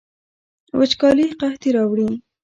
وچکالي 0.77 1.25
قحطي 1.39 1.69
راوړي 1.75 2.07